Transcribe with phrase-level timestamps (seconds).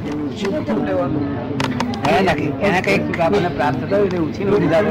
[0.00, 1.24] ઉછીનું કેમ લેવાનું
[2.08, 4.82] એને કંઈક આપણને પ્રાપ્ત થયું એટલે ઉછીનું લીધા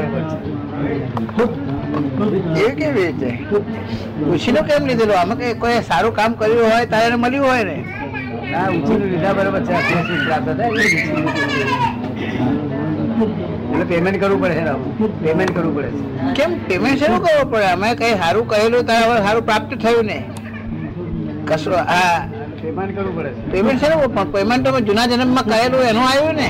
[2.60, 3.30] એ કેવી રીતે
[4.28, 7.76] ઉછીનું કેમ લીધેલું અમે કઈ કોઈ સારું કામ કર્યું હોય તારે મળ્યું હોય ને
[8.48, 9.72] ના ઉછીનું લીધા બરાબર છે
[10.20, 10.70] પ્રાપ્ત થાય
[13.86, 14.74] પેમેન્ટ કરવું પડે
[15.22, 15.90] પેમેન્ટ કરવું પડે
[16.34, 20.18] કેમ પેમેન્ટ શેનું કરવું પડે અમે કઈ સારું કહેલું તારે સારું પ્રાપ્ત થયું ને
[21.46, 23.88] કશું આ પેમેન્ટ કરવું પડે પેમેન્ટ છે
[24.32, 26.48] પેમેન્ટ તમે જૂના જન્મમાં કહેલું એનું આવ્યું ને?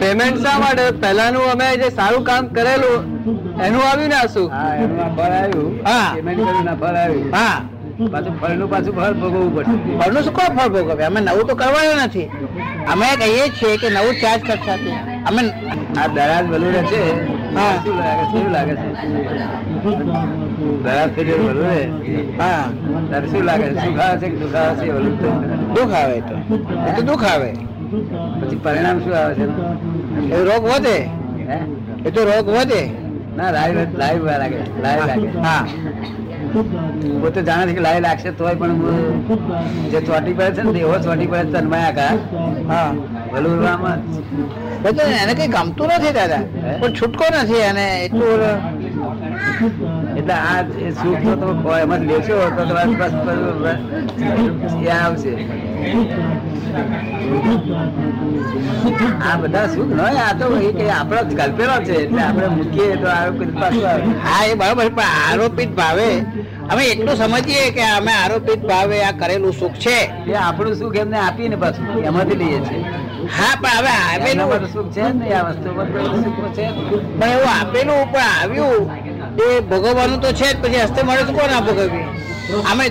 [0.00, 0.84] પેમેન્ટ શા માટે?
[1.02, 2.98] પહેલાનું અમે જે સારું કામ કરેલું
[3.66, 5.72] એનું આવ્યું ને શું હા એનું ફળ આવ્યું.
[5.86, 6.10] હા.
[6.14, 7.32] પેમેન્ટ કર્યું ના ફળ આવ્યું.
[7.32, 7.56] હા.
[8.12, 9.98] પાછું ફળનું પાછું ફળ ભોગવવું પડશે.
[10.00, 11.04] ફળનું શું કોણ ફળ ભોગવે?
[11.04, 12.28] અમે નવું તો કરવાનું નથી.
[12.92, 14.78] અમે કહીએ છીએ કે નવું ચાર્જ કરતા.
[15.28, 15.42] અમે
[15.96, 17.02] આ દરાજ બલુરે છે.
[17.46, 18.94] શું લાગે છે?
[23.22, 23.86] શું લાગે છે?
[23.86, 24.98] સુખ આવે છે કે દુઃખ આવે છે.
[25.74, 27.02] દુઃખ આવે તો.
[27.02, 27.52] દુઃખ આવે.
[28.40, 29.44] પછી પરિણામ શું આવે છે?
[30.34, 31.08] એ રોગ વધે.
[32.06, 32.90] એ તો રોગ વધે.
[33.36, 34.56] ના લાઈવ લાઈવ લાગે.
[34.82, 35.28] લાઈવ લાગે.
[35.38, 35.66] હા.
[37.20, 38.80] પોતે જાણે છે કે લાય લાગશે તોય પણ
[39.90, 42.12] જે ચોટી પડે છે ને એવો ચોટી પડે તન્માયા કા
[42.68, 42.90] હા
[43.32, 43.98] બલુરામાં
[45.16, 46.42] એને કઈ ગમતું નથી દાદા
[46.74, 48.40] પણ છૂટકો નથી અને એટલું
[50.28, 52.92] એટલે આ સુખ તો તમે એમાં જ લેશો તો તમારે
[54.90, 55.32] આવશે.
[59.26, 63.08] આ બધા સુખ ન આ તો એ કઈ આપણો કલ્પેલો છે એટલે આપણે મૂકીએ તો
[63.08, 64.04] આ કોઈ પાછું આવે.
[64.26, 66.08] હા એ બરાબર પણ આરોપિત ભાવે.
[66.70, 69.98] અમે એટલું સમજીએ કે અમે આરોપિત ભાવે આ કરેલું સુખ છે.
[70.26, 72.84] એ આપણું સુખ એમને આપીને પાછું એમાંથી લઈએ છીએ.
[73.36, 76.64] હા પણ હવે આવેલું સુખ છે ને આ વસ્તુ તો સુખ છે
[77.18, 78.84] પણ એવું આપેલું પણ આવ્યું.
[79.44, 82.04] એ ભોગવવાનું તો છે જ પછી હસ્તે મળે તો કોણ ના ભોગવી
[82.70, 82.86] અમે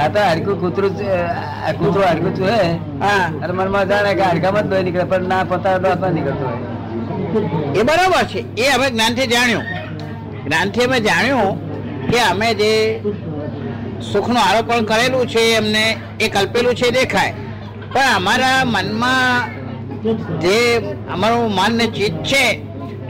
[0.00, 0.92] આ તો હાડકું કૂતરું
[1.78, 2.44] કૂતરું હાડકું છે
[3.00, 3.24] હા?
[3.42, 6.60] અને મનમાં જાણે કે હાડકામાં જ લોહી નીકળે પણ ના પતાવે તો હાથમાં નીકળતો હોય.
[7.74, 8.40] એ બરાબર છે.
[8.56, 9.64] એ અમે જ્ઞાનથી જાણ્યું.
[10.44, 11.52] જ્ઞાનથી અમે જાણ્યું
[12.10, 12.70] કે અમે જે
[14.12, 15.84] સુખનું આરોપણ કરેલું છે એમને
[16.20, 17.34] એ કલ્પેલું છે દેખાય.
[17.92, 19.42] પણ અમારા મનમાં
[20.40, 20.58] જે
[21.14, 22.44] અમારું મન ને ચિત્ત છે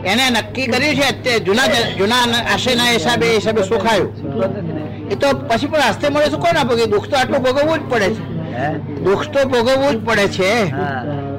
[0.05, 2.23] એને નક્કી કર્યું છે અત્યારે જૂના જૂના
[2.53, 4.83] આશયના હિસાબે હિસાબે સુખ આવ્યું સુખ જ નથી ને
[5.13, 7.83] એ તો પછી પણ હસ્તે મળે શું કોણ ભોગી કે દુઃખ તો આટલું ભોગવવું જ
[7.91, 8.23] પડે છે.
[9.05, 10.53] દુઃખ તો ભોગવવું જ પડે છે.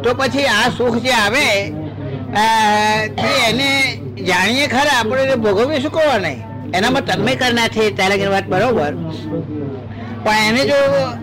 [0.04, 1.48] તો પછી આ સુખ જે આવે
[3.20, 3.70] તે એને
[4.30, 6.40] જાણીએ ખરા આપણે ભોગવીએ શું કરવા નહીં?
[6.74, 7.36] એનામાં તન્મય
[7.98, 8.94] ત્યારે કે વાત બરોબર.
[10.24, 10.80] પણ એને જો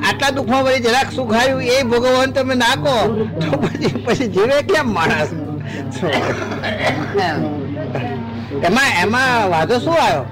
[0.09, 2.95] આટલા દુઃખમાં વળી જરાક સુખ આવ્યું એ ભોગવવાનું તમે નાખો
[3.41, 5.31] તો પછી પછી જીવે કેમ માણસ?
[8.69, 10.25] એમાં એમાં વાંધો શું આવ્યો?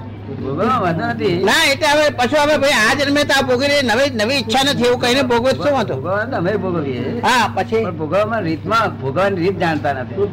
[1.49, 5.01] ના એટલે હવે પછી હવે ભાઈ આ જન્મે તો ભોગવી નવી નવી ઈચ્છા નથી એવું
[5.03, 5.97] કહીને ભોગવે શું વાંધો?
[6.39, 7.03] અમે ભોગવીએ.
[7.27, 7.85] હા પછી?
[8.01, 10.29] ભોગવવામાં રીતમાં ભોગવવાની રીત જાણતા નથી.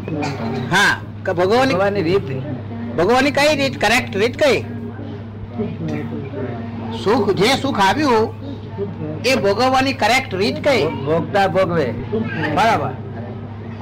[0.75, 0.93] હા
[1.25, 2.27] કે ભગવાનની ભોગવવાની રીત
[2.97, 3.75] ભગવાનની કઈ રીત?
[3.83, 4.59] કરેક્ટ રીત કઈ?
[7.03, 8.25] સુખ જે સુખ આવ્યું
[9.25, 10.83] એ ભોગવવાની કરેક્ટ રીત કઈ?
[11.07, 11.87] ભોગતા ભોગવે.
[12.55, 12.91] બરાબર.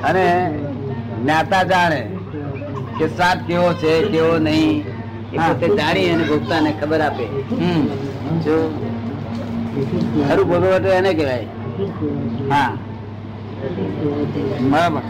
[0.09, 0.25] અને
[1.19, 2.02] જ્ઞાતા જાણે
[2.97, 4.84] કે સાત કેવો છે કેવો નહીં
[5.34, 5.38] એ.
[5.38, 7.25] પોતે જાણી અને ભોગતાને ખબર આપે.
[7.53, 7.84] હમ.
[8.44, 8.56] જો
[10.28, 11.47] ખરું ભોગવવા તો એને કહેવાય.
[12.50, 12.72] હા.
[14.72, 15.03] બરાબર?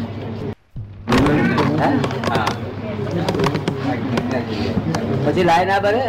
[5.26, 6.04] પછી લાય ના ભરે?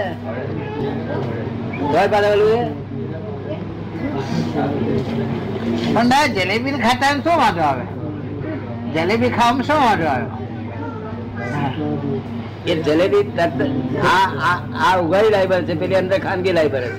[1.92, 2.08] ઘર
[2.54, 2.62] એ?
[5.86, 7.99] પણ ના જલેબી ખાતા શું વાંધો આવે?
[8.94, 10.30] જલેબી ખાવામાં શું વાંધો આવ્યો?
[12.70, 13.24] એ જલેબી
[14.14, 14.56] આ આ
[14.86, 16.90] આ ઉઘાડી લાઈબર છે પેલી અંદર ખાનગી લાઈબર છે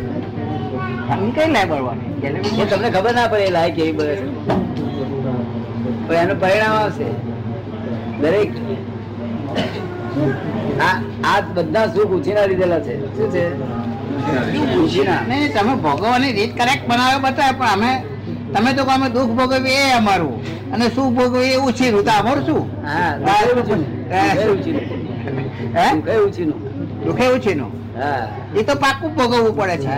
[1.36, 2.10] કઈ લાઈબર વાળી?
[2.22, 4.28] જલેબી તમને ખબર ના પડે એ લાયક એવી બને છે.
[6.08, 7.08] પણ એનું પરિણામ આવશે.
[8.22, 8.52] દરેક
[11.30, 12.94] આ બધા સુખ ઉછીના લીધેલા છે.
[13.18, 13.44] શું છે?
[15.56, 17.92] તમે ભોગવવાની રીત કરેક્ટ બનાવ્યો બતાવે પણ અમે
[18.54, 20.34] તમે તો અમે દુઃખ ભોગવીએ એ અમારું.
[20.74, 22.62] અને સુખ ભોગવીએ એ ઉછીનું તો અમારું શું?
[22.86, 23.16] હા
[27.06, 27.72] દુઃખે ઉછીનું.
[28.56, 29.90] એ તો પાકું ભોગવવું પડે છે.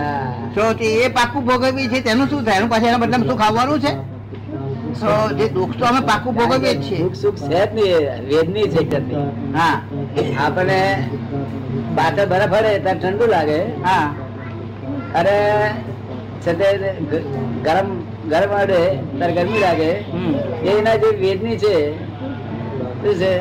[0.55, 2.57] તો એ પાકું ભોગવવી છે તેનું શું થાય?
[2.57, 3.93] એનું પાછું એના બદલામાં સુખ આવવાનું છે?
[5.37, 7.13] જે દુઃખ તો અમે પાકું ભોગવીએ જ છીએ.
[7.13, 7.95] સુખ છે જ નહીં
[8.29, 8.81] વેદની છે.
[9.53, 9.81] હા.
[10.45, 10.79] આપણે
[11.95, 13.59] પાછળ બરફ હરે ત્યારે ઠંડુ લાગે.
[13.85, 14.13] હા.
[15.15, 15.37] અરે
[16.41, 16.51] છે
[17.63, 17.89] ગરમ
[18.33, 18.81] ગરમ અડે
[19.17, 19.91] ત્યારે ગરમી લાગે.
[20.71, 21.75] એના જે વેદની છે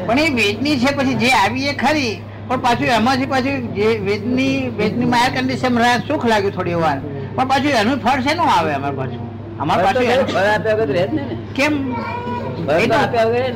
[0.07, 2.15] પણ એ વેદની છે પછી જે આવી એ ખરી
[2.49, 5.79] પણ પાછું એમાંથી પાછું જે વેદની વેદની માયા કન્ડિશન
[6.09, 6.99] સુખ લાગ્યું થોડી વાર.
[7.37, 9.21] પણ પાછું એનું ફળ છે આવે અમારે પાછું?
[9.59, 10.03] અમારે પાછું
[11.15, 11.25] ને
[11.55, 11.75] કેમ?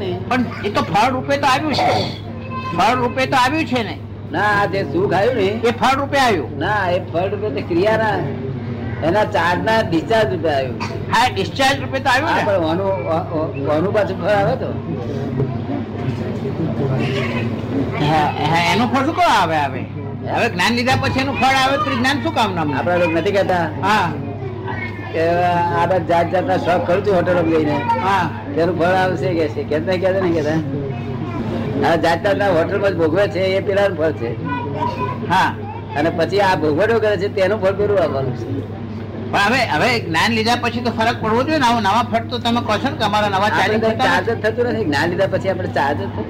[0.02, 0.10] ને.
[0.28, 1.90] પણ એ તો ફળ રૂપે તો આવ્યું છે.
[2.78, 3.96] ફળ રૂપે તો આવ્યું છે ને.
[4.32, 6.58] ના આ જે સુખ આવ્યું ને એ ફળ રૂપે આવ્યું.
[6.58, 8.16] ના એ ફળ રૂપે તો ક્રિયાના
[9.02, 10.78] એના ચાર્જ ના ડિસ્ચાર્જ રૂપે આવ્યું.
[11.12, 12.90] હા ડિસ્ચાર્જ રૂપે તો આવ્યું પણ ઓનું
[13.76, 14.68] ઓનું પાછું ફળ આવે તો?
[18.02, 18.28] હા,
[18.72, 19.82] એનું ફળ શું કામ આવે આવે?
[20.34, 23.34] હવે જ્ઞાન લીધા પછી એનું ફળ આવે તો જ્ઞાન શું કામ નામ આપડા લોકો નથી
[23.36, 23.66] કહેતા.
[23.82, 24.08] હા.
[25.12, 25.22] કે
[25.80, 27.76] આ બધા જાત જાતના શોખ કરું છું હોટલો લઈને
[28.06, 28.24] હા.
[28.54, 29.62] તેનું ફળ આવશે કે છે?
[29.70, 30.58] કેતા કહેતા નહીં કહેતા.
[31.86, 34.30] આ જાત જાતના હોટલમાં જ ભોગવે છે એ પેલાનું ફળ છે.
[35.28, 35.50] હા.
[35.96, 38.46] અને પછી આ ભોગવટો કરે છે તેનું ફળ પેલું આવવાનું છે.
[39.32, 41.66] પણ હવે હવે જ્ઞાન લીધા પછી તો ફરક પડવો જોઈએ ને.
[41.68, 44.64] આવું નવા ફટ તો તમે કહો છો ને કે અમારા નવા ચાર્જ ચાર્જ જ થતું
[44.72, 44.84] નથી.
[44.88, 46.26] જ્ઞાન લીધા પછી આપણે ચાર્જ જ થતું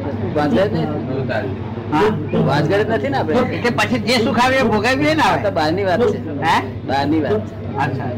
[2.97, 3.59] નથી ને આપણે?
[3.65, 6.19] કે પછી જે સુખ આવે એ ભોગવીએ ને આવે તો બહારની વાત છે.
[6.47, 6.57] હે?
[6.89, 7.55] બહારની વાત છે.
[7.85, 8.11] અચ્છા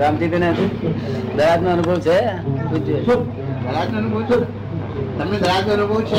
[0.00, 0.68] રામજી રામચંદ્ર
[1.36, 2.16] દરાજ નો અનુભવ છે?
[3.98, 4.36] અનુભવ છે?
[5.18, 6.18] તમને દરાજનો અનુભવ છે?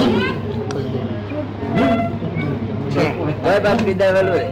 [3.43, 4.45] હવે બાપ વિદ્યા વેલું રે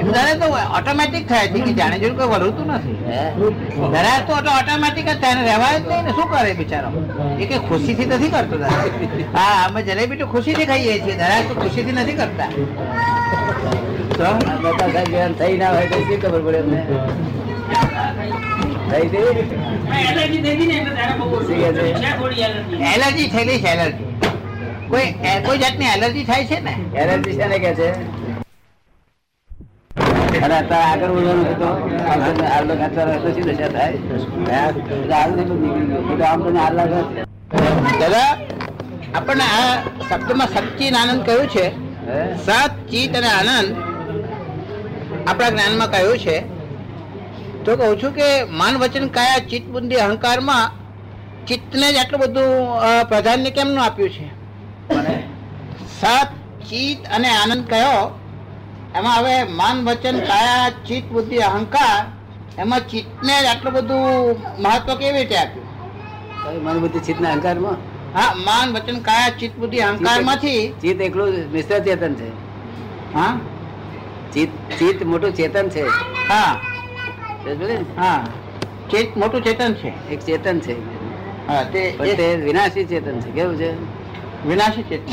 [0.00, 0.46] દરાજ તો
[0.78, 2.96] ઓટોમેટિક થાય છે કે જાણે જોઈને કોઈ વળતું નથી.
[3.94, 6.88] ધરાય તો ઓટોમેટિક જ થાય રહેવાય જ નહીં ને શું કરે બિચારો?
[7.42, 8.56] એ કે ખુશીથી નથી કરતો
[9.36, 12.50] હા અમે જલેબી તો ખુશીથી ખાઈએ છીએ ધરાય તો ખુશીથી નથી કરતા.
[15.40, 15.98] થઈ ના હોય તો?
[16.08, 16.80] શી ખબર પડે અમને?
[22.94, 24.06] એલર્જી થયેલી છે એલર્જી.
[24.90, 25.08] કોઈ
[25.46, 26.74] કોઈ જાતની એલર્જી થાય છે ને?
[26.94, 27.88] એલર્જી છે ને કે છે?
[30.38, 31.68] અને અત્યારે આગળ વધવાનું છે તો
[32.54, 33.96] આગળ ખાતા તો શી દશા થાય.
[36.30, 37.00] આમ તમને લાગે
[38.00, 38.30] દાદા
[39.18, 39.72] આપણને આ
[40.08, 41.66] શબ્દમાં સચિન આનંદ કહ્યું છે?
[42.46, 43.68] સાત ચિત અને આનંદ
[45.28, 46.36] આપણા જ્ઞાનમાં કહ્યું છે?
[47.64, 48.28] તો કહું છું કે
[48.60, 50.64] માન વચન કયા ચિત્ત બુદ્ધિ અહંકારમાં
[51.48, 52.50] ચિત્તને જ આટલું બધું
[53.10, 54.26] પ્રાધાન્ય કેમનું આપ્યું છે?
[55.98, 56.28] સત
[56.68, 58.00] ચિત્ત અને આનંદ કયો?
[58.94, 62.00] એમાં હવે માન વચન કાયા ચિત્ત બુદ્ધિ અહંકાર
[62.58, 65.66] એમાં ચિત્તને આટલું બધું મહત્વ કેવી રીતે આપ્યું?
[66.64, 67.76] મન બુદ્ધિ ચિત્તના અહંકારમાં?
[68.14, 72.28] હા માન વચન કાયા ચિત્ત બુદ્ધિ અહંકારમાંથી ચિત્ત એકલું મિશ્ર ચેતન છે.
[73.14, 73.32] હા?
[74.32, 75.84] ચિત્ત ચિત્ત મોટું ચેતન છે.
[76.28, 76.52] હા.
[77.96, 78.24] હા.
[78.90, 79.92] ચેત મોટું ચેતન છે.
[80.10, 80.76] એક ચેતન છે.
[81.48, 83.30] હા તે વિનાશી ચેતન છે.
[83.30, 83.70] કેવું છે?
[84.46, 85.12] વિનાશી ચેતન.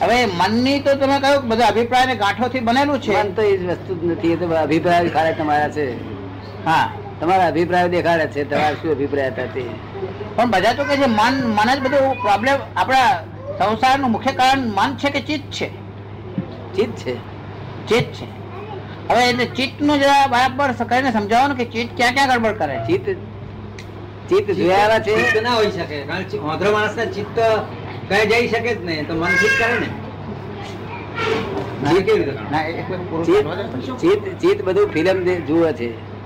[0.00, 3.22] હવે મનની તો તમે કહ્યું બધા અભિપ્રાય ને ગાંઠોથી બનેલું છે.
[3.22, 5.86] મન તો એ જ વસ્તુ જ નથી એ તો અભિપ્રાય ખાલી તમારા છે.
[6.64, 6.90] હા.
[7.20, 9.64] તમારા અભિપ્રાય દેખાડે છે તમારા શું અભિપ્રાય હતા તે.
[10.36, 13.24] પણ બધા તો કે છે મન મન જ બધું પ્રોબ્લેમ આપણા
[13.58, 15.68] સંસારનું મુખ્ય કારણ મન છે કે ચિત્ત છે?
[16.74, 17.14] ચિત્ત છે.
[17.88, 18.26] ચિત્ત છે.
[19.08, 23.06] હવે એટલે ચિત્તનું જરા બરાબર કરીને સમજાવવાનું કે ચિત્ત ક્યાં ક્યાં ગડબડ કરે ચિત્ત
[24.28, 26.02] ચિત્ત જોયા છે ના હોઈ શકે.
[26.02, 27.38] કારણ કે વાંધો ચિત્ત
[28.08, 29.88] કઈ જઈ શકે જ નહીં તો મન ચિત કરે ને?
[32.50, 32.62] ના
[34.40, 36.16] ચિત્ત બધું ફિલ્મ જુએ છે.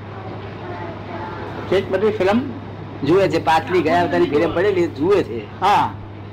[1.70, 2.50] ચિત બધી ફિલ્મ?
[3.06, 5.60] જુએ છે પાછલી ગયા વખતની ફિલ્મ પડેલી જુએ છે.
[5.60, 5.90] હા.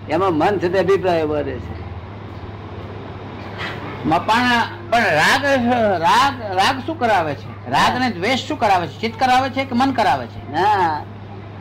[0.09, 1.77] એમાં મન છે તે અભિપ્રાય બને છે.
[4.05, 5.45] મપાણા પણ રાગ
[6.01, 7.69] રાગ રાગ શું કરાવે છે?
[7.69, 9.01] રાગ અને દ્વેષ શું કરાવે છે?
[9.01, 10.51] ચિત્ત કરાવે છે કે મન કરાવે છે?
[10.51, 11.01] ના.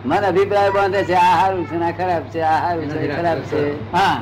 [0.08, 3.62] મન અભિપ્રાય બાંધે છે આ સારું છે ને ખરાબ છે આ સારું છે ખરાબ છે.
[3.92, 4.16] હા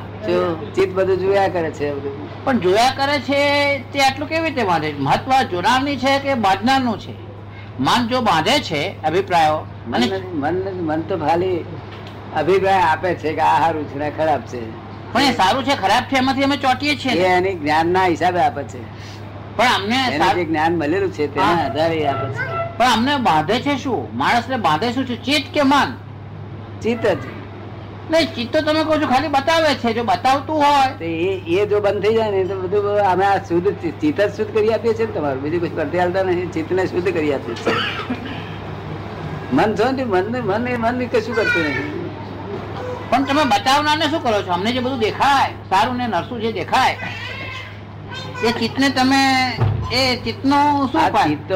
[0.74, 1.92] ચિત્ત બધું જોયા કરે છે
[2.44, 3.40] પણ જોયા કરે છે
[3.92, 4.88] તે આટલું કેવી રીતે બાંધે?
[4.92, 7.14] છે મહત્વ જોનારની છે કે બાંધનારનું છે?
[7.78, 10.56] મન જો બાંધે છે અભિપ્રાયો મન
[10.88, 11.60] મન તો ખાલી
[12.34, 14.60] અભિપ્રાય આપે છે કે આ સારું છે ને ખરાબ છે.
[15.12, 18.80] પણ એ સારું છે ખરાબ છે એમાંથી અમે ચોંટીએ છીએ એની જ્ઞાનના હિસાબે આપે છે.
[19.56, 22.63] પણ અમને જ્ઞાન મળેલું છે તેના આધારે આપે છે.
[22.78, 24.18] પણ અમને બાંધે છે શું?
[24.18, 25.16] માણસને બાંધે શું છે?
[25.22, 25.88] ચિત્ત કે મન?
[26.82, 27.18] ચિત્ત જ.
[28.10, 29.92] નહીં ચિત્ત તો તમે કહો છો ખાલી બતાવે છે.
[29.94, 30.88] જો બતાવતું હોય.
[30.98, 33.68] તો એ એ જો બંધ થઈ જાય ને તો બધું અમે આ શુદ્ધ
[34.00, 35.42] ચિત્ત જ શુદ્ધ કરી આપીએ છીએ ને તમારું.
[35.42, 37.74] બીજું કશું કરતી હાલતા નથી ચિત્તને શુદ્ધ કરી આપીએ છીએ.
[39.52, 42.02] મન છો ને મન મન એ મન કશું કરતું નથી.
[43.10, 44.52] પણ તમે બતાવનારને શું કરો છો?
[44.52, 46.96] અમને જે બધું દેખાય સારું ને નરસું જે દેખાય
[48.44, 49.22] એ ચિત્તને તમે
[49.92, 51.50] એ ચિત્તનું શું ચિત્ત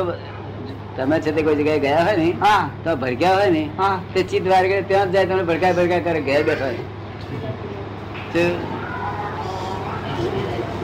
[0.99, 2.69] તમે છે તે કોઈ જગ્યાએ ગયા હોય ને હા.
[2.85, 3.99] તો ભડક્યા હોય ને હા.
[4.15, 6.71] તે ચિત્ત વાર કરે ત્યાં જ જાય તમને ભડકાય ભડકાય કરે ઘેર બેઠો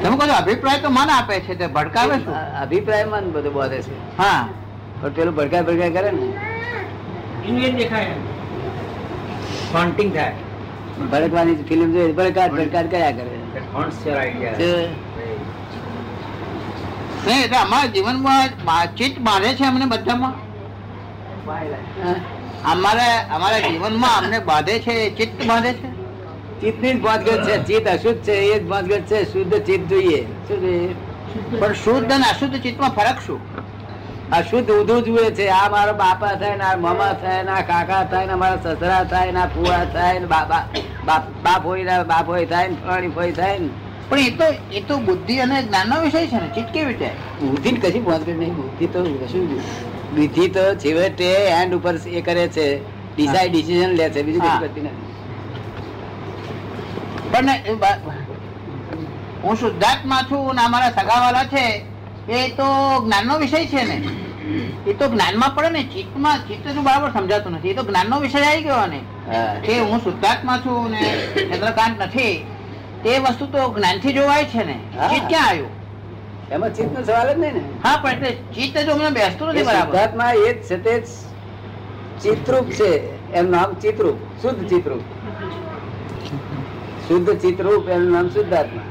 [0.03, 2.35] તમે કહો અભિપ્રાય તો મન આપે છે તે ભડકાવે શું?
[2.61, 4.19] અભિપ્રાય મન બધું બોધે છે.
[4.19, 4.49] હા.
[5.01, 6.27] પણ પેલું ભડકાય ભડકાય કરે ને
[9.73, 10.35] ફોન્ટિંગ થાય.
[11.13, 13.31] ભડકવાની ફિલ્મ જોઈ ભડકાટ ભડકાટ કર્યા કરે.
[17.27, 18.49] નહીં એટલે અમારા જીવનમાં
[18.99, 20.35] ચિત્ત બાંધે છે અમને બધામાં?
[22.73, 25.89] અમારે અમારા જીવનમાં અમને બાંધે છે ચિત્ત બાંધે છે.
[26.61, 30.21] ચિત્તની જ ભાંતગઢ છે ચિત્ત અશુદ્ધ છે એ જ ભાંતગઢ છે શુદ્ધ ચિત્ત જોઈએ.
[30.49, 30.91] શું જોઈએ
[31.61, 33.41] પણ શુદ્ધ અને અશુદ્ધ ચિત્તમાં ફરક શું?
[34.39, 35.47] અશુદ્ધ ઉધું જુએ છે.
[35.61, 39.05] આ મારો બાપા થાય ને આ મમા થાય ને આ કાકા થાય ને મારા સસરા
[39.15, 40.63] થાય ને આ ફુવા થાય ને બાપા
[41.45, 43.69] બાપ હોય બાપ હોય થાય ને ફલાણી ફોઈ થાય ને.
[44.09, 44.47] પણ એ તો
[44.79, 47.11] એ તો બુદ્ધિ અને જ્ઞાનનો વિષય છે ને ચિત્ત કેવી રીતે?
[47.41, 49.45] બુદ્ધિ કશી પહોંચે નહીં બુદ્ધિ તો કશું
[50.17, 52.67] બુદ્ધિ તો છેવટે હેન્ડ ઉપર એ કરે છે
[53.17, 55.13] ડિસાઇડ ડિસિઝન લે છે બીજું કશું કરતી નથી.
[57.33, 57.49] પણ
[59.45, 61.65] હું શુદ્ધાત્મા છું ને અમારા સગાવાલા છે
[62.29, 62.67] એ તો
[63.07, 63.97] જ્ઞાનનો વિષય છે ને.
[64.87, 67.71] એ તો જ્ઞાનમાં પડે ને ચિત્તમાં ચિત્ત તો બરાબર સમજાતું નથી.
[67.71, 69.01] એ તો જ્ઞાનનો વિષય આવી ગયો ને.
[69.67, 71.03] કે હું શુદ્ધાત્મા છું ને
[71.51, 72.35] ચંદ્રકાંત નથી.
[73.05, 74.77] તે વસ્તુ તો જ્ઞાનથી જોવાય છે ને.
[75.11, 75.73] ચિત્ત ક્યાં આવ્યું?
[76.51, 77.63] એમાં ચિત્ત નો સવાલ જ નહીં ને.
[77.85, 79.95] હા પણ એટલે ચિત્ત જો હમણાં બેસતું નથી બરાબર.
[80.49, 80.95] એ જ છે તે
[82.23, 82.91] ચિત્રૂપ છે.
[83.33, 85.03] એનું નામ ચિત્રૂપ શુદ્ધ ચિત્રૂપ.
[87.07, 88.87] શુદ્ધ ચિત્રૂપ એનું નામ શુદ્ધાત્મા.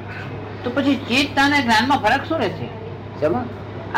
[0.64, 2.68] તો પછી ચિત્ત અને જ્ઞાનમાં ફરક શું રહે છે
[3.20, 3.36] સમજ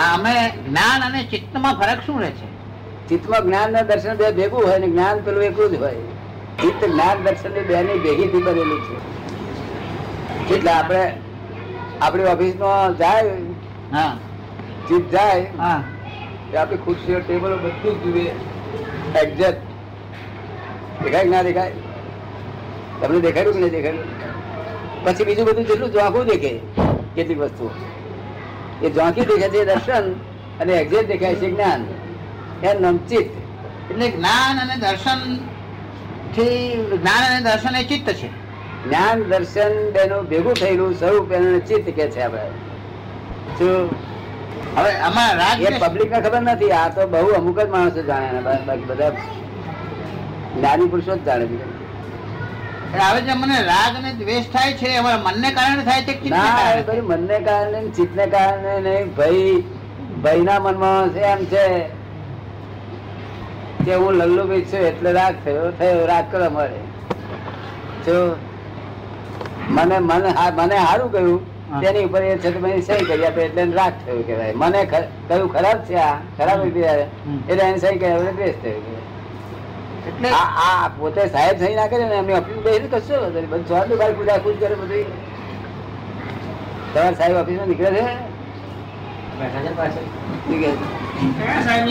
[0.03, 0.33] આ અમે
[0.67, 2.47] જ્ઞાન અને ચિત્તમાં ફરક શું રહે છે
[3.09, 6.01] ચિત્તમાં જ્ઞાન ના દર્શન બે ભેગું હોય ને જ્ઞાન પેલું એકલું જ હોય.
[6.61, 8.95] ચિત્ત જ્ઞાન દર્શન બે ની ભેગી થી બનેલું છે.
[10.51, 11.13] એટલે આપણે
[12.01, 13.31] આપણી ઓફિસમાં જાય
[13.91, 14.17] હા.
[14.87, 15.83] ચિત્ત જાય હા.
[16.57, 18.25] આપણી ખુરશીઓ ટેબલો બધું જ જુએ
[19.21, 19.61] એક્ઝેક્ટ
[21.03, 21.71] દેખાય ના દેખાય?
[23.01, 24.07] તમને દેખાયું કે નહીં દેખાયું
[25.05, 26.51] પછી બીજું બધું જેટલું ઝોંકું દેખે
[27.15, 27.71] કેટલીક વસ્તુ
[28.83, 30.05] એ ઝોંકી દેખે છે દર્શન
[30.59, 31.81] અને એક્ઝેક્ટ દેખાય છે જ્ઞાન.
[32.63, 33.29] એ નમચિત.
[33.91, 36.59] એટલે જ્ઞાન અને દર્શનથી
[37.01, 38.44] જ્ઞાન અને દર્શન એ ચિત્ત છે.
[38.85, 42.43] જ્ઞાન દર્શન બેનું ભેગું થયેલું સ્વરૂપ એનું ચિત્ત કે છે આપણે
[43.57, 43.89] શું?
[44.75, 48.31] હવે આમાં રાગ એ પબ્લિક ને ખબર નથી આ તો બહુ અમુક જ માણસો જાણે
[48.31, 49.11] ને બાકી બધા
[50.55, 51.45] જ્ઞાની પુરુષો જ જાણે
[52.99, 57.79] હવે જે મને રાગ અને દ્વેષ થાય છે મનને કારણે થાય છે ના મનને કારણે
[57.81, 59.53] ને ચિત્તને કારણે નહીં ભાઈ
[60.23, 61.65] ભાઈના મનમાં એમ છે.
[63.85, 66.79] કે હું લલ્લુભાઈ છું એટલે રાગ થયો થયો રાગ કરો મળે.
[68.05, 68.17] જો
[69.69, 71.39] મને મને મને સારું કહ્યું
[71.81, 74.53] તેની ઉપર એ છે તો સહી કરી આપે એટલે રાગ થયું કહેવાય.
[74.55, 74.79] મને
[75.29, 76.81] કયું ખરાબ છે આ ખરાબ રીતે
[77.47, 78.83] એટલે એને સહી કરી આપણે દ્વેષ થયું
[80.09, 83.17] એટલે આ આ પોતે સાહેબ સહી ના કરે ને એમની ઓફિસ બેસી કશો.
[83.33, 85.07] બધું સ્વાદ બાર પૂજા ખુશ કરે બધી.
[86.93, 88.03] તમારા સાહેબ ઓફિસમાં નીકળે છે?
[89.39, 89.71] બેઠા છે?
[89.79, 90.05] પાછળ.
[90.49, 90.85] નીકળે છે.
[91.65, 91.83] સાહેબ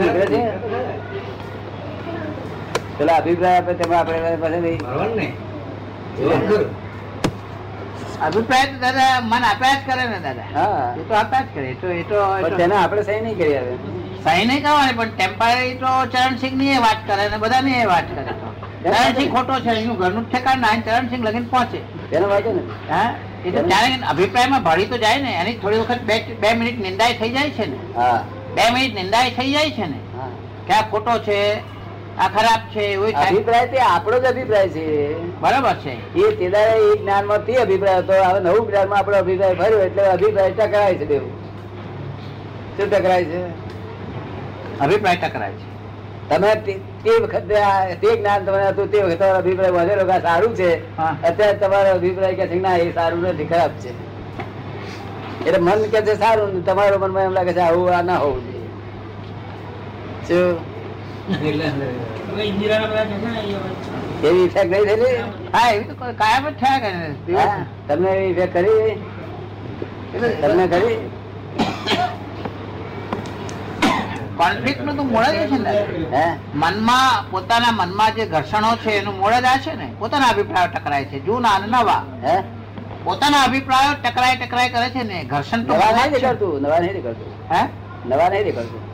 [0.00, 0.40] નીકળે છે?
[2.98, 4.80] પેલા અભિપ્રાય આપે તેમાં આપણે પાસે નહીં.
[8.26, 10.48] અભિપ્રાય તો દાદા મન આપ્યા જ કરે ને દાદા.
[10.56, 10.94] હા.
[11.00, 13.36] એ તો આપ્યા જ કરે તો એ તો એ પણ તો તેને આપણે સહી નહીં
[13.40, 13.74] કરી આવે.
[14.26, 18.24] સહી નહીં કરવાની પણ ટેમ્પરરી તો ચરણસિંહની એ વાત કરે ને બધાની એ વાત કરે
[18.42, 18.48] તો.
[18.84, 21.80] ચરણસિંહ ખોટો છે એનું ઘરનું ઠેકાણ ના ચરણસિંહ લગીન પહોંચે.
[22.10, 22.62] તેનો વાંધો ને?
[22.90, 23.08] હા?
[23.46, 27.18] એ તો ત્યારે અભિપ્રાયમાં ભળી તો જાય ને એની થોડી વખત બે બે મિનિટ નિંદાય
[27.22, 27.78] થઈ જાય છે ને.
[28.56, 29.98] બે મિનિટ નિંદાય થઈ જાય છે ને.
[30.66, 31.38] કે આ ખોટો છે
[32.18, 35.18] આ ખરાબ છે અભિપ્રાય તે આપણો જ અભિપ્રાય છે.
[35.40, 36.14] બરાબર છે.
[36.14, 40.50] એ તેદારે એ જ્ઞાનમાં તે અભિપ્રાય હતો હવે નવું જ્ઞાનમાં આપણો અભિપ્રાય ભર્યો એટલે અભિપ્રાય
[40.50, 41.48] ટકરાય છે બેવું
[42.76, 43.46] શું ટકરાય છે?
[44.78, 45.78] અભિપ્રાય ટકરાય છે.
[46.28, 47.54] તમે તે- વખતે
[47.94, 50.96] તે જ્ઞાન તમને હતું તે વખતે તમારો અભિપ્રાય વધેલો કે સારું છે?
[50.96, 54.08] અત્યારે તમારો અભિપ્રાય કે છે ના એ સારું નથી ખરાબ છે.
[55.44, 58.66] એટલે મન કે છે સારું તમારું મનમાં એમ લાગે છે આવું આ ના હોવું જોઈએ.
[60.28, 60.67] શું?
[64.24, 65.16] એવી ઇફેક્ટ નહીં થયેલી?
[65.52, 66.92] હા એવી તો કાયમ જ થયા કરે.
[67.88, 68.92] તમને એવી ઇફેક્ટ કરી?
[70.42, 70.98] તમને કરી?
[74.38, 75.72] કોન્ફ્લિક્ટનું તો મૂળ જ છે ને
[76.16, 76.24] હે?
[76.54, 79.88] મનમાં પોતાના મનમાં જે ઘર્ષણો છે એનું મૂળ જ આ છે ને?
[80.00, 81.20] પોતાના અભિપ્રાયો ટકરાય છે.
[81.26, 82.02] જૂના અને નવા.
[82.26, 82.36] હે?
[83.04, 85.18] પોતાના અભિપ્રાયો ટકરાય ટકરાય કરે છે ને?
[85.24, 87.62] ઘર્ષણ તો નવા નહીં કરતું નવા નહીં કરતું હે?
[88.06, 88.87] નવા નહીં દેખાડતું.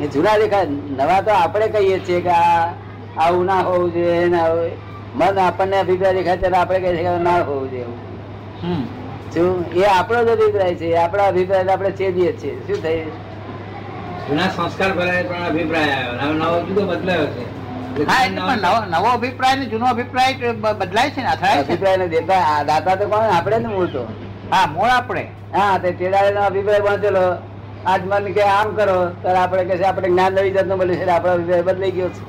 [0.00, 0.66] એ જૂના દેખાય.
[0.90, 2.64] નવા તો આપણે કહીએ છીએ કે આ
[3.16, 4.74] આવું ના હોવું જોઈએ ના હોય.
[5.14, 7.88] મન આપણને અભિપ્રાય દેખાય ત્યારે આપણે કહીએ છીએ ના હોવું જોઈએ.
[9.32, 9.54] શું?
[9.74, 10.96] એ આપણો જ અભિપ્રાય છે.
[10.96, 12.54] આપણા અભિપ્રાય આપણે છેદીએ છીએ.
[12.66, 13.12] શું થયું?
[14.24, 16.32] જૂના સંસ્કાર ભરાય પણ અભિપ્રાય આવ્યો.
[16.34, 17.44] નવો જુદો બદલાયો છે.
[18.06, 20.34] હા એટલે પણ નવો નવો અભિપ્રાય ને જૂનો અભિપ્રાય
[20.74, 21.28] બદલાય છે ને?
[21.52, 23.26] અભિપ્રાય ને દેતા આ દાતા તો કોણ?
[23.28, 24.02] આપણે જ મૂળ તો.
[24.50, 25.24] હા મૂળ આપણે.
[25.52, 27.22] હા તે તેદાળે નો અભિપ્રાય વાંચેલો
[27.86, 28.96] આજ મન કે આમ કરો.
[29.22, 32.20] તો આપણે કે છે આપણે જ્ઞાન નવી જાતનું મળ્યું છે આપણો વિવેક બદલાઈ ગયો છે.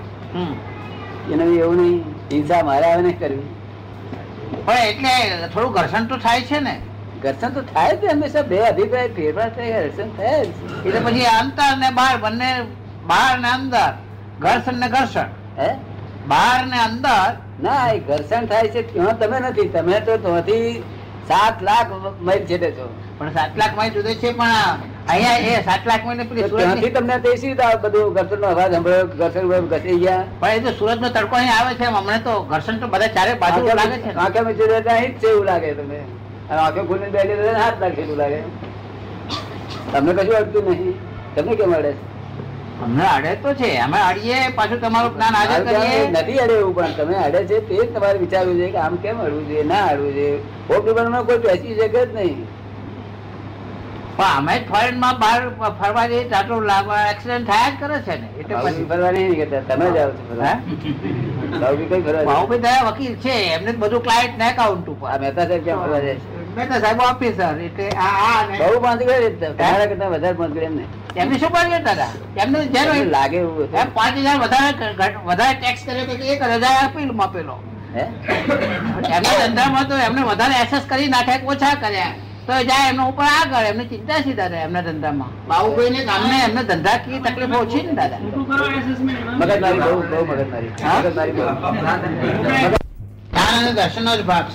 [1.34, 2.04] એને એવું નહીં.
[2.32, 3.50] હિંસા મારે આવે નહીં કરવી.
[4.66, 6.76] પણ એટલે થોડું ઘર્ષણ તો થાય છે ને.
[7.24, 10.50] ઘર્ષણ તો થાય છે હંમેશા બે અભિપ્રાય ફેરફાર થાય ઘર્ષણ થાય જ.
[10.86, 12.50] એટલે પછી અંતર ને બહાર બંને
[13.12, 13.90] બહાર ને અંદર
[14.40, 15.30] ઘર્ષણ ને ઘર્ષણ.
[15.60, 15.70] હે?
[16.32, 17.30] બહાર ને અંદર.
[17.68, 19.70] ના એ ઘર્ષણ થાય છે ત્યાં તમે નથી.
[19.70, 20.84] તમે તો ત્યાંથી
[21.28, 21.90] સાત લાખ
[22.22, 22.88] માઇલ છેડે છો.
[23.22, 24.80] પણ સાત લાખમાં જુદે છે પણ
[25.14, 29.08] અહીંયા એ સાત લાખમાં પેલી સુરત તમને દેશી શી રીતે આ બધું અવાજ સાંભળ્યો?
[29.20, 30.24] ઘર્ષણ ઘસી ગયા?
[30.42, 33.34] પણ એ તો સુરત નો તડકો અહીં આવે છે હમણે તો ઘર્ષણ તો બધા ચારે
[33.44, 34.12] બાજુ લાગે છે.
[34.24, 36.00] આંખે મેં દેતા અહીં જ છે એવું લાગે તમને.
[36.50, 38.40] અને આંખે ખોલીને બેઠી રહેતા હાથ લાગે એવું લાગે.
[39.92, 40.96] તમને કશું અડતું નહીં.
[41.36, 41.92] તમને કેમ અડે?
[41.92, 42.00] છે?
[42.86, 46.00] અમને અડે તો છે અમે અડીએ પાછું તમારું જ્ઞાન હાજર કરીએ.
[46.14, 49.22] નથી અડે એવું પણ તમે અડે છે તે જ તમારે વિચારવું છે કે આમ કેમ
[49.28, 50.84] અડવું જોઈએ ના અડવું જોઈએ ભોગ
[51.30, 52.42] કોઈ બેસી શકે જ નહીં.
[54.22, 55.40] પણ અમે ફોરેનમાં બહાર
[55.80, 58.28] ફરવા જઈએ ટાટો લાગવા એક્સિડન્ટ થયા જ કરે છે ને.
[58.42, 60.06] એટલે પછી ફરવા નહીં નીકળતા તમે છો.
[61.92, 62.26] કઈ ફરવા જાય?
[62.30, 65.08] ભાઉભાઈ દયા વકીલ છે એમને બધું ક્લાયન્ટ ને એકાઉન્ટ ઉપર.
[65.24, 66.40] મહેતા સાહેબ ક્યાં ફરવા જાય છે?
[66.56, 70.86] મેં સાહેબ ઓફિસર એટલે આ આ બહુ પાંચ કરે તમારા કરતા વધારે પાંચ કરે એમને.
[71.22, 72.12] એમને શું કર્યું દાદા
[72.46, 73.38] એમને જેનો લાગે
[73.84, 77.16] એમ પાંચ હજાર વધારે વધારે ટેક્સ કર્યો તો એક હજાર આપેલું.
[77.22, 77.56] માપેલો
[77.96, 78.04] હે?
[79.16, 82.14] એમના ધંધામાં તો એમને વધારે એસેસ કરી નાખે ઓછા કર્યા.
[82.48, 85.32] તો જાય એમનો ઉપર આગળ એમને ચિંતા છે દાદા એમના ધંધામાં.
[85.50, 88.20] બાબુભાઈ ને ગામને એમને ધંધા કી તકલીફ ઓછી ને દાદા.
[94.18, 94.46] જ ભાગ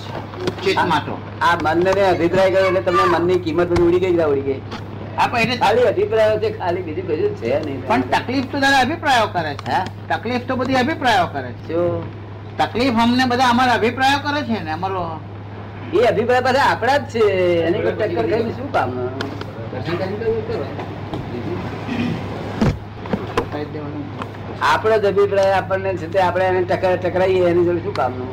[0.63, 4.61] છે આ ને અભિપ્રાય કર્યો એટલે તમને મનની કિંમત બધી ઉડી ગઈ ઉડી ગઈ.
[5.63, 7.87] ખાલી અભિપ્રાયો છે ખાલી બીજું કશું છે નહીં.
[7.87, 9.79] પણ તકલીફ તો દાદા અભિપ્રાયો કરે છે.
[10.09, 11.79] તકલીફ તો બધી અભિપ્રાયો કરે છે.
[12.59, 15.03] તકલીફ અમને બધા અમારા અભિપ્રાયો કરે છે ને અમારો
[15.95, 17.23] એ અભિપ્રાય પાછા આપણા જ છે.
[17.67, 18.91] એની કોઈ ટક્કર ખાઈને શું કામ?
[24.71, 28.31] આપણો જ અભિપ્રાય આપણને છે તે આપણે એને ટકર ટકરાઈએ, એની જોડે શું કામનું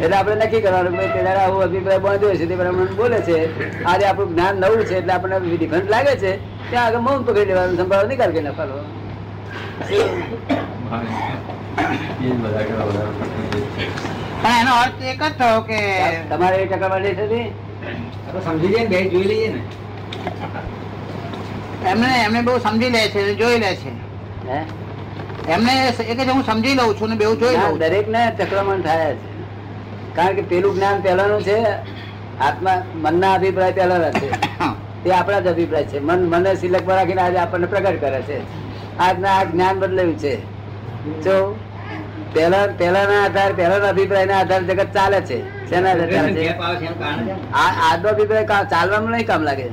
[0.00, 3.38] એટલે આપણે નક્કી કરવાનું કે પેલા આવું અભિપ્રાય બાંધ્યો છે તે પ્રમાણે બોલે છે.
[3.84, 6.32] આજે આપણું જ્ઞાન નવું છે એટલે આપણને ડિફરન્ટ લાગે છે.
[6.70, 8.76] ત્યાં આગળ મૌન પકડી લેવાનું, સંભાળ, નિકાલ કરી નાખવાનો
[14.42, 15.78] પણ એનો અર્થ એક જ થયો કે
[16.30, 17.42] તમારે એ ટકા માટે છે
[18.44, 19.62] સમજી લઈએ ને બે જોઈ લઈએ ને.
[21.90, 23.92] એમને એમને બહુ સમજી લે છે જોઈ લે છે.
[24.48, 24.58] હે?
[25.52, 27.78] એમને એ કે છે હું સમજી લઉં છું ને બેઉ જોઈ લઉં.
[27.78, 29.28] દરેક ને ચક્રમણ થાય છે.
[30.16, 31.56] કારણ કે પેલું જ્ઞાન પહેલાનું છે
[32.40, 34.30] આત્મા મનના અભિપ્રાય પહેલાના છે.
[35.04, 35.98] તે આપણા જ અભિપ્રાય છે.
[36.00, 38.38] મન મને સિલકમાં રાખીને આજે આપણને પ્રગટ કરે છે.
[38.98, 40.34] આજના આ જ્ઞાન બદલાયું છે.
[41.24, 41.56] જો
[42.34, 45.38] પહેલા પહેલાના આધાર પહેલાના અભિપ્રાયના આધાર જગત ચાલે છે.
[45.70, 46.42] શેના ચાલે
[47.62, 49.66] આજનો અભિપ્રાય ચાલવામાં નહીં કામ લાગે?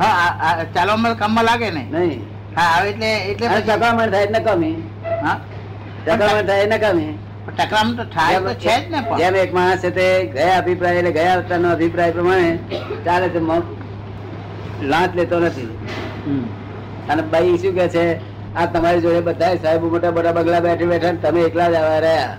[0.00, 2.20] હા ચાલવામાં કામમાં લાગે ને નહીં.
[2.56, 4.74] હા એટલે એટલે ચકામણ થાય એટલે કમી.
[5.24, 5.36] હા?
[6.06, 6.78] ચકામણ થાય એટલે
[7.56, 11.12] ટકરામ તો થાય તો છે જ ને જેમ એક માણસ છે તે ગયા અભિપ્રાય એટલે
[11.18, 12.50] ગયા અવતારનો અભિપ્રાય પ્રમાણે
[13.06, 13.40] ચાલે છે
[14.92, 15.68] લાંચ લેતો નથી.
[17.10, 18.04] અને બાઈ શું કે છે?
[18.56, 22.36] આ તમારી જોડે બધા સાહેબ મોટા મોટા બગલા બેઠે બેઠા તમે એકલા જ આવ્યા રહ્યા.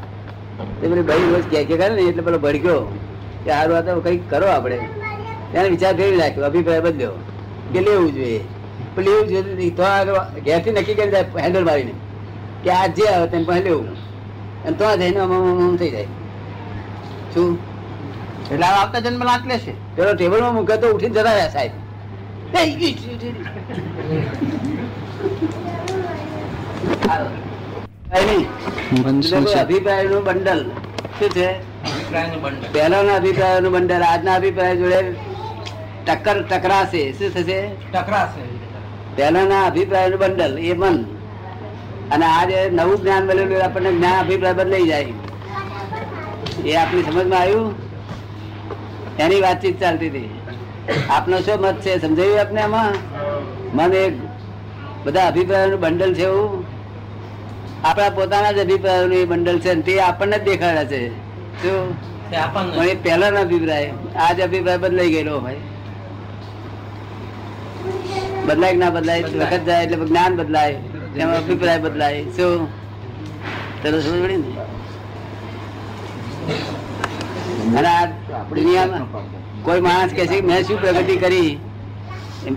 [0.82, 3.00] તે પેલી બાઈ રોજ કે કરે ને, એટલે પેલો ભડક્યો
[3.44, 4.76] કે આ તો કંઈક કરો આપણે.
[5.56, 7.12] એને વિચાર કરી નાખ્યો, અભિપ્રાય બદલ્યો.
[7.74, 8.40] કે લેવું જોઈએ.
[8.96, 9.70] પણ લેવું જોઈએ.
[9.70, 10.14] તો આગળ
[10.46, 11.94] ઘેરથી નક્કી કરી જાય હેન્ડલ મારીને.
[12.64, 13.88] કે આ જે આવે તેને પણ લેવું.
[14.64, 16.06] અને તો જઈને આમ થઈ જાય.
[17.34, 17.58] શું?
[18.52, 19.72] એટલે આવતા જન્મ લાંચ લેશે.
[19.96, 21.72] પેલો ટેબલમાં મૂકે તો ઉઠીને જતા રહ્યા સાહેબ.
[29.54, 30.70] અભિપ્રાયનું બંડલ.
[31.20, 31.60] શું છે?
[32.74, 35.12] પહેલાના અભિપ્રાયનું બંડલ આજના અભિપ્રાય જોડે
[36.06, 37.12] ટક્કર ટકરાશે.
[37.12, 37.68] શું થશે?
[37.94, 38.42] ટકરાશે.
[39.16, 41.04] પહેલાના અભિપ્રાયનું બંડલ એ મન
[42.12, 45.14] અને આજે નવું જ્ઞાન મળેલું આપણને જ્ઞાન અભિપ્રાય બદલાઈ જાય.
[46.66, 47.76] એ આપણી સમજમાં આવ્યું?
[49.20, 50.42] એની વાતચીત ચાલતી હતી.
[51.10, 52.02] આપનો શું મત છે?
[52.02, 52.94] સમજાયું આપને આમાં?
[53.78, 54.14] મન એક
[55.06, 56.67] બધા અભિપ્રાયોનું બંડલ છે એવું?
[57.88, 61.00] આપણા પોતાના જ અભિપ્રાયોનું એ બંડલ છે તે આપણને જ દેખાડે છે.
[61.62, 61.86] શું
[62.54, 63.90] પણ એ પહેલાનો અભિપ્રાય
[64.26, 65.62] આજ અભિપ્રાય બદલાઈ ગયેલો ભાઈ
[68.48, 70.76] બદલાય કે ના બદલાય વખત જાય એટલે જ્ઞાન બદલાય
[71.22, 72.22] એમાં અભિપ્રાય બદલાય.
[72.36, 72.68] શું
[73.82, 74.50] તરત સમજ ને?
[77.78, 78.06] અને આ
[78.52, 79.04] દુનિયામાં
[79.66, 81.52] કોઈ માણસ કહે છે મેં શું પ્રગતિ કરી?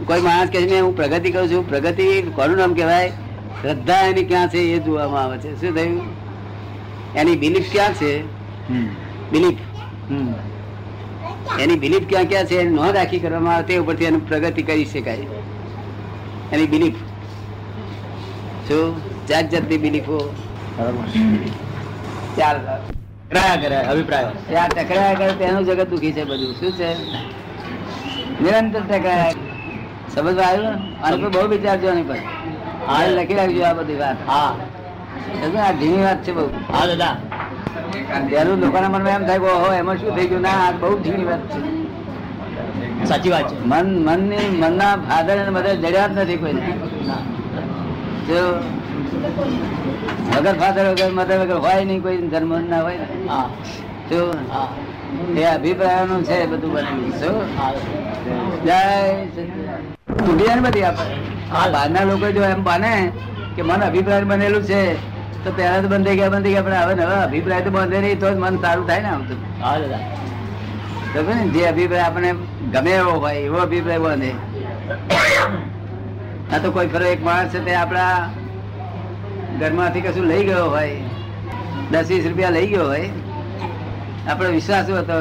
[0.08, 1.62] કોઈ માણસ કહે છે હું પ્રગતિ કરું છું.
[1.70, 2.06] પ્રગતિ
[2.38, 3.10] કોનું નામ કહેવાય?
[3.62, 5.50] શ્રદ્ધા એની ક્યાં છે એ જોવામાં આવે છે.
[5.60, 6.06] શું થયું?
[7.20, 8.12] એની બિલીફ ક્યાં છે?
[9.32, 9.60] બિલીફ.
[11.62, 14.86] એની બિલીફ ક્યાં ક્યાં છે એની નોંધ આખી કરવામાં આવે તે ઉપરથી એની પ્રગતિ કરી
[14.92, 15.26] શકાય.
[16.52, 16.98] એની બિલીફ
[18.68, 18.96] શું?
[19.28, 20.18] જાત જાતની બિલીફો
[22.38, 22.56] ચાલ.
[23.28, 24.30] ટકરાયા કરે અભિપ્રાય.
[24.48, 26.52] ત્યાં ટકરાયા કરે તેનું જગત દુખી છે બધું.
[26.60, 26.88] શું છે?
[28.42, 29.34] નિરંતર ટકરાયા
[30.14, 30.78] સમજવા આવ્યું?
[31.04, 32.18] આની બહુ વિચારજો નહીં પર.
[32.90, 34.18] આ લખી રાખજો આ બધી વાત.
[34.26, 34.50] હા?
[35.58, 36.44] આ ધીમી વાત છે બહુ.
[36.72, 37.14] હા દાદા.
[38.30, 40.42] પેલું લોકોના મનમાં એમ થાય ઓહો એમાં શું થઈ ગયું?
[40.42, 41.58] ના આ બહુ ધીમી વાત છે.
[43.04, 43.56] સાચી વાત છે.
[43.64, 46.54] મન મનની મનના ફાધર અને બધા જડ્યા જ નથી કોઈ.
[48.28, 48.42] જો
[50.32, 53.06] વગર ફાધર વગર મધર વગર હોય નહીં કોઈ ધર્મ ના હોય.
[53.28, 53.46] હા.
[54.10, 54.68] જો હા.
[55.36, 57.12] એ અભિપ્રાયનું છે બધું બનેલું
[60.38, 61.16] જય ને બધી આપણે
[61.52, 62.94] આ બહારના લોકો જો એમ બને
[63.56, 64.80] કે મન અભિપ્રાય બનેલું છે
[65.44, 68.26] તો પહેલા તો બંધ ગયા બંધ ગયા પણ હવે નવા અભિપ્રાય તો બંધે નહીં તો
[68.28, 69.34] જ મન સારું થાય ને આમ તો.
[71.28, 71.38] ને?
[71.52, 72.30] જે અભિપ્રાય આપણને
[72.72, 74.30] ગમે એવો હોય એવો અભિપ્રાય બંધે
[76.50, 78.14] આ તો કોઈ ખરો એક માણસ છે તે આપણા
[79.58, 80.96] ઘરમાંથી કશું લઈ ગયો હોય
[81.90, 83.08] દસ વીસ રૂપિયા લઈ ગયો હોય
[84.28, 85.16] આપણો વિશ્વાસ હતો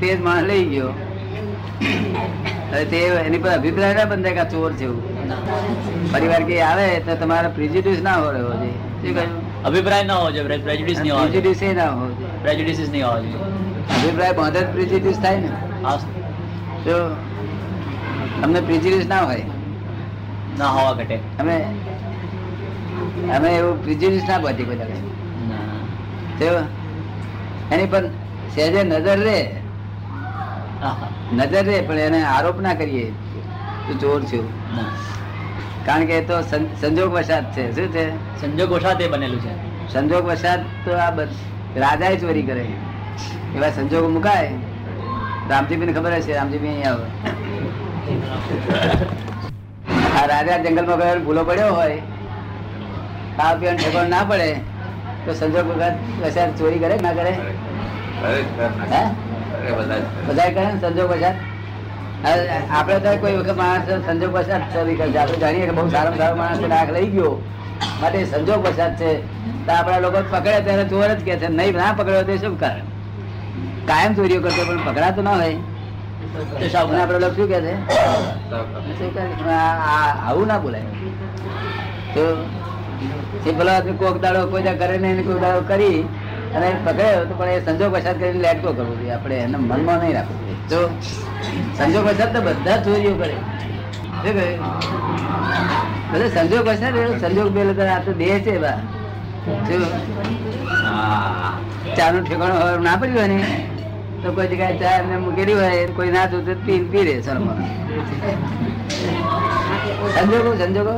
[0.00, 0.90] તે જ માણસ લઈ ગયો.
[2.90, 4.86] તે એની પર અભિપ્રાય ના બંધાય કે ચોર છે
[6.12, 9.32] પરિવાર કે આવે તો તમારે પ્રિજિડ્યુસ ના હોવો જોઈએ શું કહ્યું?
[9.64, 12.30] અભિપ્રાય ન હોવો જોઈએ પ્રેજ્યુડિસ નહીં હોવો પ્રેજ્યુડિસ ના હોવો જોઈએ.
[12.42, 13.40] પ્રેજ્યુડિસ નહીં હોવો જોઈએ.
[13.96, 15.50] અભિપ્રાય બાંધે જ પ્રિજિડ્યુસ થાય ને.
[16.84, 16.94] તમને
[18.44, 19.44] અમને પ્રિજિડ્યુસ ના હોય?
[20.58, 21.16] ના હોવા ઘટે.
[21.40, 21.56] અમે
[23.36, 24.86] અમે એવું પ્રિજિડ્યુસ ના બાંધી બધા.
[27.72, 28.02] એની પર
[28.54, 29.38] સહેજે નજર રે.
[31.38, 33.06] નજર રે પણ એને આરોપ ના કરીએ.
[33.86, 34.46] તું ચોર છું.
[35.86, 36.36] કારણ કે એ તો
[36.80, 37.64] સંજોગ વસાદ છે.
[37.76, 38.04] શું છે?
[38.40, 39.52] સંજોગ વસાત એ બનેલું છે.
[39.92, 41.28] સંજોગ વશાત તો આ રાજા
[41.84, 42.66] રાજાએ ચોરી કરે.
[43.56, 44.52] એવા સંજોગો મુકાય.
[45.50, 47.06] રામજીભાઈ ખબર હશે રામજીભાઈ અહીંયા આવે.
[50.18, 51.98] આ રાજા જંગલમાં ગયો ભૂલો પડ્યો હોય
[53.36, 54.48] ખાવા પીવાનું ઠેકાણું ના પડે
[55.24, 55.66] તો સંજોગ
[56.22, 57.32] વસાત ચોરી કરે ના કરે?
[60.26, 61.36] બધા કરે ને સંજોગ વસાત.
[62.70, 66.36] આપણે તો કોઈ વખત માણસ સંજોગ વસાત ચોરી કરે છે જાણીએ કે બહુ સારો સારો
[66.36, 67.32] માણસ છે, લઈ ગયો.
[68.00, 69.10] માટે સંજોગ વસાત છે.
[69.66, 72.86] તો આપણા લોકો પકડે ત્યારે ચોર જ કે છે નહીં ના પકડ્યો તો શું કારણ?
[73.86, 75.56] કાયમ ચોરીઓ કરતો પણ પકડાતો ના હોય.
[76.78, 77.74] આપડે લોકો શું કે છે?
[79.14, 79.54] કહે?
[80.26, 80.88] આવું ના બોલાય.
[82.14, 82.22] તો
[83.46, 86.00] એ આદમી કોક દાડો કોઈ કરે ને કોઈ દાડો કરી.
[86.54, 89.12] અને પકડ્યો તો પણ એ સંજોગ વસાત કરીને લેટકો કરવો જોઈએ.
[89.16, 90.56] આપણે એને મનમાં નહીં રાખવું જોઈએ.
[90.70, 90.80] જો
[91.78, 93.36] સંજોગ વસાત તો બધા ચોરીઓ કરે.
[94.22, 94.48] શું કહે?
[96.36, 98.78] સંજોગ વસાત સંજોગ બે લોકો આ તો દેહ છે બા?
[101.96, 103.38] ચાનું ઠેકાણું ના પડ્યું હોય ને,
[104.22, 107.60] તો કોઈ જગ્યાએ ચા એમને મૂકેલી હોય કોઈ ના જોતું પી પી રે શરમમાં
[110.14, 110.94] સંજોગો સંજોગો.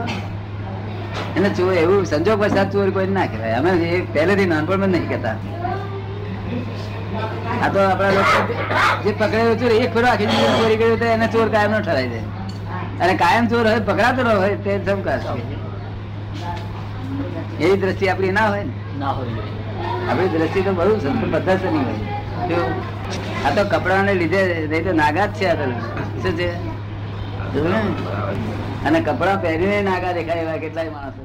[1.36, 3.54] એને ચોર એવું સંજોગ વસાત ચોર કોઈ ના કહેવાય.
[3.60, 5.36] અમે એ પહેલેથી નાનપણમાં નહીં કહેતા.
[7.64, 8.38] આ તો આપણા લોકો
[9.04, 12.08] જે પકડેલો ચોર એક ફેરો આખી જિંદગી ચોરી કર્યો તો એને ચોર કાયમ નો ઠરાય
[12.12, 12.20] દે.
[13.00, 15.20] અને કાયમ ચોર હોય પકડાતો ન હોય તે સમકાર
[17.60, 18.72] એવી દ્રષ્ટિ આપણી ના હોય ને?
[18.98, 19.30] ના હોય.
[20.10, 22.62] આપણી દ્રષ્ટિ તો બહુ સંત પદ્ધતિની હોય.
[23.46, 25.64] આ તો કપડાને લીધે નહીં તો નાગા જ છે આ તો.
[26.22, 26.48] શું છે?
[28.86, 31.22] અને કપડા પહેરીને નાગા દેખાય એવા કેટલાય માણસો.
[31.22, 31.23] છે.